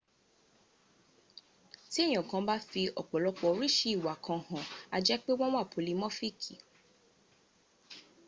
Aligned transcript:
ti 1.91 1.99
eyan 2.07 2.25
kan 2.29 2.45
ba 2.47 2.55
fi 2.69 2.81
opolopo 3.01 3.43
orisi 3.53 3.85
iwa 3.95 4.13
kan 4.25 4.39
han 4.47 4.63
a 4.95 4.97
je 5.05 5.15
pe 5.23 5.31
won 5.39 5.53
wa 5.57 5.63
polimofiki 5.73 6.53